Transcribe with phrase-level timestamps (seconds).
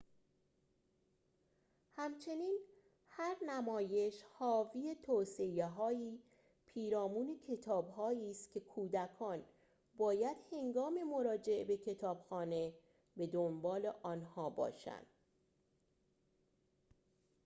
[1.97, 2.59] همچنین
[3.07, 6.19] هر نمایش حاوی توصیه‌هایی
[6.65, 9.41] پیرامون کتابهایی است که کودکان
[9.97, 12.73] باید هنگام مراجعه به کتابخانه
[13.17, 15.05] به دنبال آنها باشند